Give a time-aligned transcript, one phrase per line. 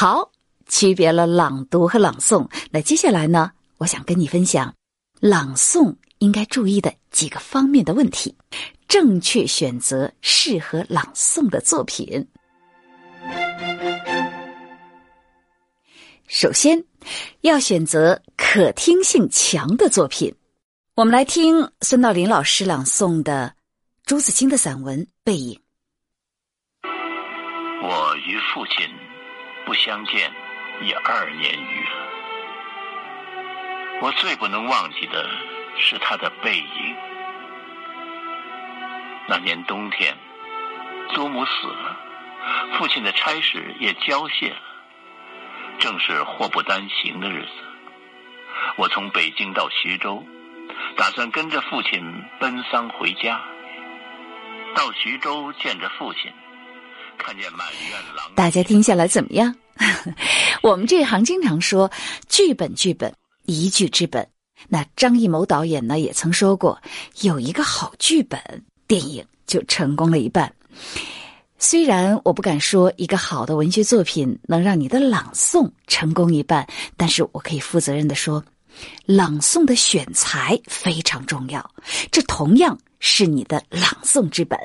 [0.00, 0.32] 好，
[0.66, 2.48] 区别了朗读和朗诵。
[2.70, 4.74] 那接下来呢，我想跟你分享
[5.20, 8.34] 朗诵应该注意的几个方面的问题，
[8.88, 12.26] 正确选择适合朗诵的作品。
[16.28, 16.82] 首先，
[17.42, 20.34] 要选择可听性强的作品。
[20.94, 23.54] 我们来听孙道临老师朗诵的
[24.06, 25.54] 朱自清的散文《背影》。
[27.82, 28.88] 我与父亲
[29.70, 30.32] 不相见
[30.82, 31.90] 已二年余了，
[34.02, 35.30] 我最不能忘记的
[35.78, 36.96] 是他的背影。
[39.28, 40.16] 那年冬天，
[41.14, 41.96] 祖母死了，
[42.76, 44.56] 父亲的差事也交卸了。
[45.78, 47.52] 正是祸不单行的日子，
[48.74, 50.26] 我从北京到徐州，
[50.96, 53.40] 打算跟着父亲奔丧回家。
[54.74, 56.32] 到徐州见着父亲，
[57.16, 58.34] 看见满院狼。
[58.34, 59.54] 大家听下来怎么样？
[60.62, 61.90] 我们这行经常说
[62.28, 63.12] 剧本，剧本
[63.46, 64.26] 一剧之本。
[64.68, 66.80] 那张艺谋导演呢也曾说过，
[67.22, 68.40] 有一个好剧本，
[68.86, 70.52] 电影就成功了一半。
[71.58, 78.44] 虽然我不敢说一个好的文学作品能让你的朗诵成功一半，但是我可以负责任的说，
[79.06, 81.70] 朗诵的选材非常重要，
[82.10, 84.58] 这同样是你的朗诵之本。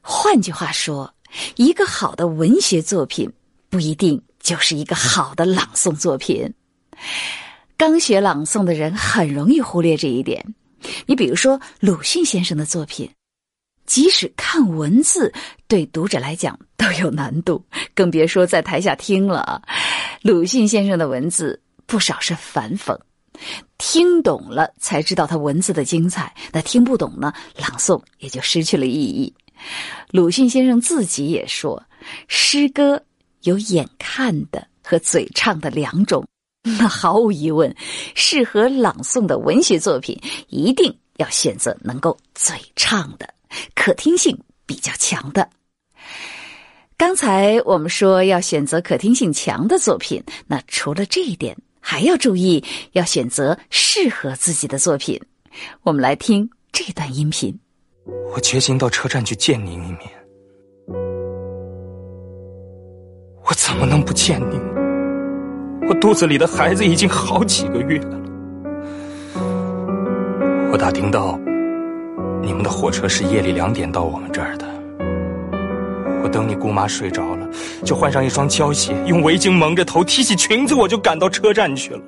[0.00, 1.12] 换句话说，
[1.56, 3.30] 一个好的文学作品
[3.70, 6.52] 不一定就是一个好的朗诵作品。
[7.76, 10.44] 刚学朗诵的人很容易忽略这一点。
[11.06, 13.10] 你比如说鲁迅先生的作品。
[13.86, 15.32] 即使看文字
[15.66, 19.62] 对读者来讲都有难度，更别说在台下听了。
[20.20, 22.94] 鲁迅先生的文字不少是反讽，
[23.78, 29.32] 听懂了才知道他文字的精彩，那听不懂呢，朗诵也就失去了意义。
[30.10, 31.82] 鲁迅先生自己也说，
[32.28, 33.02] 诗歌
[33.42, 36.26] 有眼看的和嘴唱的两种，
[36.78, 37.74] 那毫无疑问，
[38.14, 43.28] 适合朗诵的文学作品一定要选择能够嘴唱的。
[43.74, 45.48] 可听性比较强的。
[46.96, 55.20] 刚才我们说要选择可听性强的作品，那除了这一点，还要注意要选择适合自己的作品。
[55.82, 57.56] 我们来听这段音频。
[58.34, 60.27] 我决心到车站去见您一面。
[63.78, 64.60] 么能不见您？
[65.88, 68.20] 我肚子里的孩子已经好几个月了。
[70.70, 71.38] 我打听到。
[72.40, 74.66] 你们的火车是夜里两点到我们这儿的。
[76.22, 77.46] 我等你姑妈睡着了，
[77.84, 82.00] 就换上一双胶鞋，用围巾蒙着头，提起裙子，我就赶到车站去了。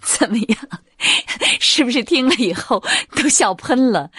[0.00, 0.58] 怎么样？
[1.60, 2.82] 是不是听了以后
[3.16, 4.10] 都笑喷了？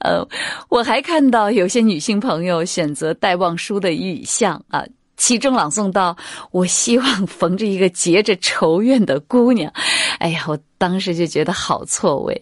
[0.00, 0.26] 呃，
[0.68, 4.84] 我还看到有些女性朋友选择戴望舒的雨巷啊。
[5.18, 6.16] 其中朗诵到
[6.50, 9.72] ：“我希望逢着一个结着愁怨的姑娘。”
[10.18, 12.34] 哎呀，我当时就觉得好错位。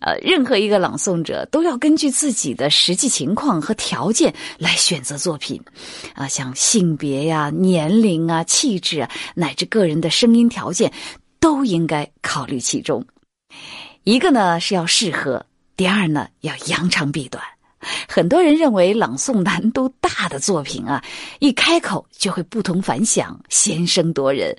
[0.00, 5.60] 呃，任何一个朗诵者都要根据自己的实际情况和条件来选择作品，
[6.14, 10.92] 啊，像性别呀、年龄啊、气质啊，乃至个人的声音条件，
[11.40, 13.04] 都应该考虑其中。
[14.04, 15.46] 一个呢是要适合，
[15.76, 17.42] 第二呢要扬长避短。
[18.08, 21.02] 很多人认为朗诵难度大的作品啊，
[21.40, 24.56] 一开口就会不同凡响、先声夺人。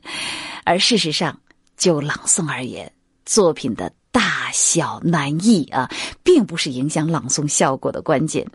[0.65, 1.39] 而事实上，
[1.77, 2.91] 就朗诵而言，
[3.25, 5.89] 作品的大小难易啊，
[6.21, 8.45] 并不是影响朗诵效果的关键。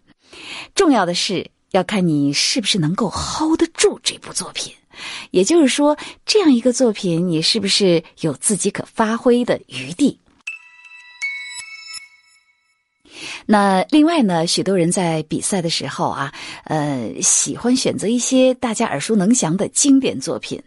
[0.74, 4.72] 重要的是要看你是不是能够 hold 得住这部作品。
[5.30, 5.96] 也就是说，
[6.26, 10.20] 这样一个作品，你是不是有自己可发挥的余地？
[13.50, 16.30] 那另外呢，许多人在比赛的时候啊，
[16.64, 20.62] 呃，喜欢选择一些大家耳熟能详的经典作品，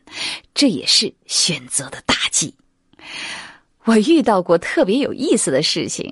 [0.55, 2.51] 这也是选择的大忌。
[3.83, 6.11] 我遇到过特别有意思的事情：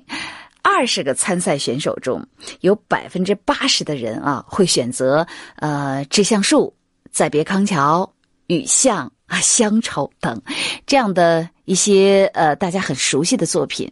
[0.62, 2.24] 二十个参赛选手中
[2.60, 5.26] 有百分之八十的人啊，会选择
[5.56, 6.66] 呃《致橡树》
[7.10, 8.02] 《再别康桥》
[8.46, 10.40] 《雨巷》啊《乡愁》等
[10.86, 13.90] 这样的一些呃大家很熟悉的作品。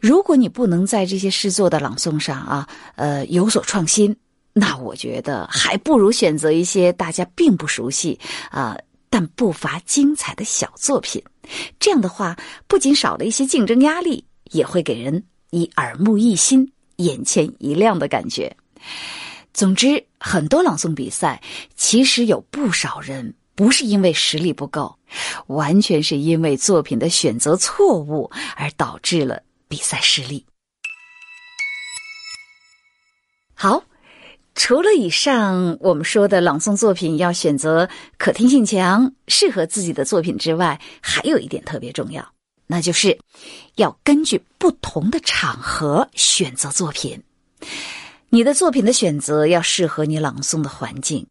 [0.00, 4.14] 如果你不能在这些诗作的朗诵上啊，呃有所创新，
[4.52, 8.18] 那我觉得还不如选择一些大家并不熟悉
[8.50, 8.76] 啊，
[9.08, 11.22] 但不乏精彩的小作品。
[11.78, 12.36] 这样的话，
[12.66, 18.54] 不仅少了一些竞争压力，也会给人以耳目一新、眼前一亮的感觉。
[19.52, 21.40] 总之，很多朗诵比赛
[21.76, 24.94] 其实有不少人不是因为实力不够，
[25.46, 29.40] 完全是因为作品的选择错误而导致了。
[29.68, 30.44] 比赛失利。
[33.54, 33.84] 好，
[34.54, 37.88] 除了以上我们说的朗诵作品要选择
[38.18, 42.32] 可听性强、适合自己的作品之外，还有一点特别重要，
[42.66, 43.18] 那就是
[43.76, 47.22] 要根据不同的场合选择作品。
[48.28, 51.26] 你的作品的选择要适合你朗诵的环境。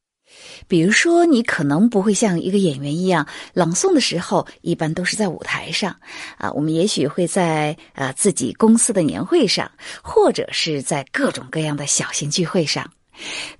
[0.67, 5.95] 比如说，你可能不会像一个演员一样朗诵的时候，一般都是在舞台上，
[6.37, 9.69] 啊，我们也许会在啊自己公司的年会上，
[10.01, 12.89] 或者是在各种各样的小型聚会上。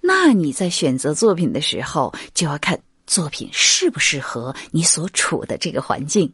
[0.02, 6.34] 那你在选择作品的时候，就要看作品适不适合你所处的这个环境。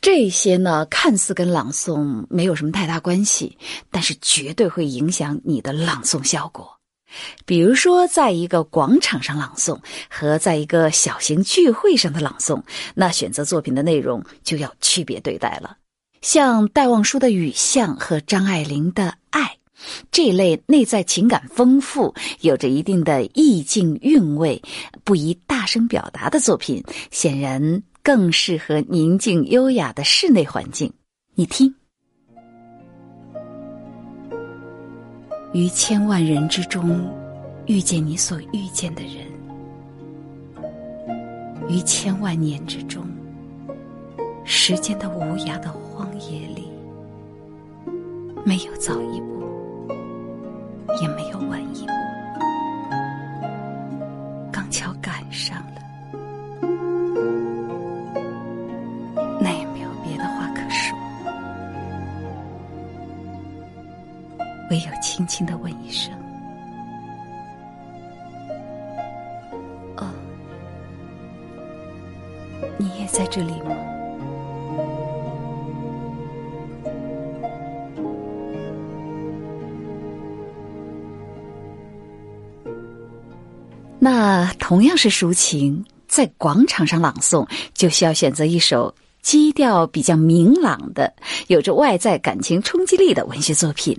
[0.00, 3.56] 这些呢，看似跟朗诵没有什么太大关系，
[3.90, 6.70] 但是绝对会影响你的朗诵效果。
[7.46, 9.78] 比如说，在一个广场上朗诵
[10.08, 12.62] 和在一个小型聚会上的朗诵，
[12.94, 15.76] 那选择作品的内容就要区别对待了。
[16.22, 19.42] 像戴望舒的《雨巷》和张爱玲的《爱》
[20.10, 24.62] 这类内在情感丰富、有着一定的意境韵味、
[25.04, 30.90] 不宜大声表达的作品，显然更适合宁静优雅的室内环境。
[31.34, 31.74] 你听。
[35.54, 37.08] 于千万人之中，
[37.66, 39.24] 遇见你所遇见的人；
[41.68, 43.04] 于千万年之中，
[44.44, 46.68] 时间的无涯的荒野里，
[48.44, 49.44] 没有早一步，
[51.00, 51.92] 也没有晚一步，
[64.74, 66.12] 唯有轻轻的问一声
[69.96, 70.10] ：“哦，
[72.76, 73.70] 你也在这里吗？”
[84.00, 88.92] 那同样是抒情，在广场上朗诵，就需要选择一首
[89.22, 91.14] 基调比较明朗的、
[91.46, 93.96] 有着外在感情冲击力的文学作品。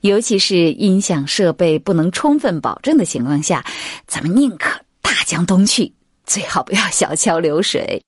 [0.00, 3.64] 尤其是音响设备不能充分保证的情况下，
[4.06, 5.92] 咱们宁可大江东去，
[6.24, 8.02] 最好不要小桥流水。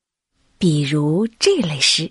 [0.59, 2.11] 比如这类诗：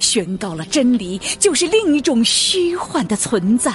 [0.00, 3.72] 宣告了真理就是另一种虚幻的存在。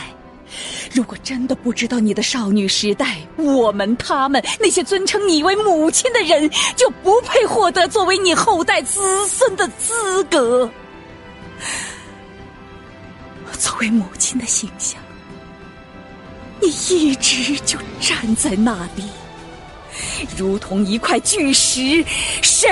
[0.93, 10.69] 如果真的不知道你的少女时代，我们、他们那些尊称你为母亲的人，就不配获得作为你后代子孙的资格。
[13.59, 15.01] 作为母亲的形象，
[16.61, 19.03] 你一直就站在那里，
[20.37, 22.03] 如同一块巨石，
[22.41, 22.69] 谁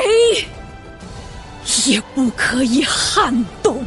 [1.88, 3.33] 也不可以撼
[3.63, 3.83] 动。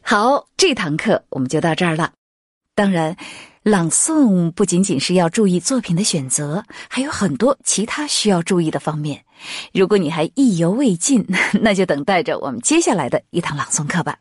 [0.00, 2.12] 好，这堂课我们就到这儿了。
[2.74, 3.14] 当然，
[3.62, 9.22] 朗诵不仅仅是要注意作品的选择，还有很多其他需要注意的方面。
[9.72, 11.24] 如果你还意犹未尽，
[11.62, 14.18] 那就等待着我们接下来的一堂朗诵课吧。